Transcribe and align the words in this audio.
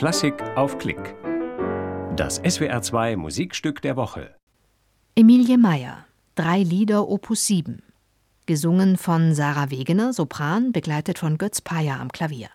Klassik 0.00 0.42
auf 0.56 0.78
Klick. 0.78 1.14
Das 2.16 2.42
SWR2 2.42 3.18
Musikstück 3.18 3.82
der 3.82 3.96
Woche. 3.96 4.34
Emilie 5.14 5.58
Meyer, 5.58 6.06
drei 6.36 6.62
Lieder 6.62 7.06
Opus 7.06 7.46
7. 7.46 7.82
Gesungen 8.46 8.96
von 8.96 9.34
Sarah 9.34 9.70
Wegener, 9.70 10.14
Sopran, 10.14 10.72
begleitet 10.72 11.18
von 11.18 11.36
Götz 11.36 11.60
Payer 11.60 12.00
am 12.00 12.10
Klavier. 12.10 12.48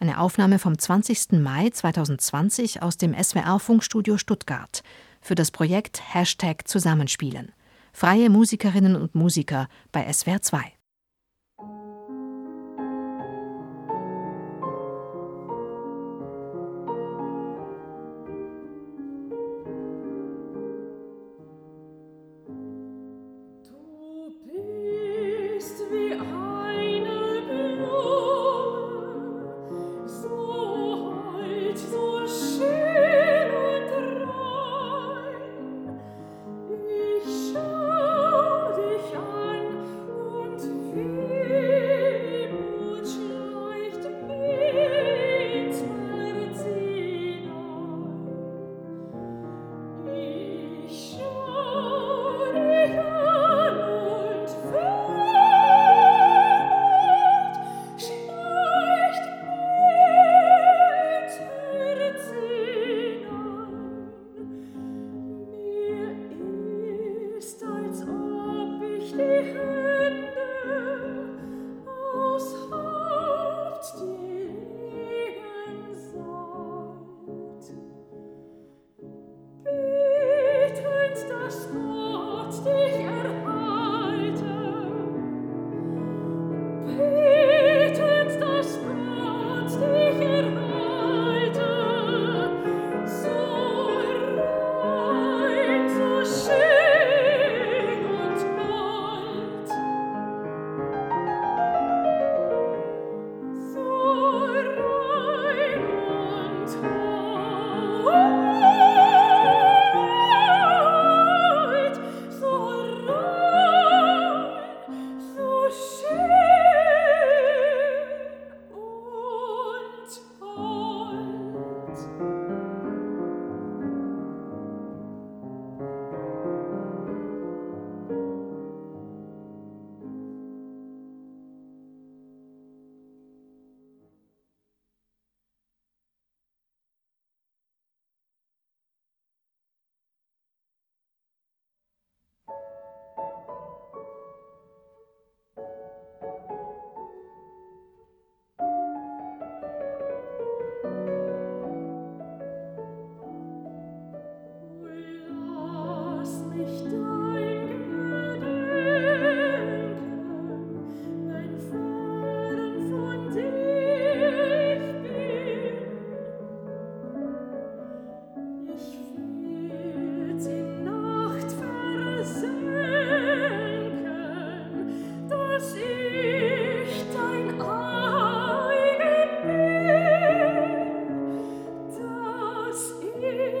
Eine 0.00 0.18
Aufnahme 0.18 0.58
vom 0.58 0.78
20. 0.78 1.32
Mai 1.32 1.68
2020 1.68 2.80
aus 2.80 2.96
dem 2.96 3.12
SWR-Funkstudio 3.12 4.16
Stuttgart 4.16 4.82
für 5.20 5.34
das 5.34 5.50
Projekt 5.50 6.14
Hashtag 6.14 6.66
Zusammenspielen. 6.66 7.52
Freie 7.92 8.30
Musikerinnen 8.30 8.96
und 8.96 9.14
Musiker 9.14 9.68
bei 9.92 10.08
SWR2. 10.08 10.77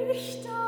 Lichter. 0.08 0.67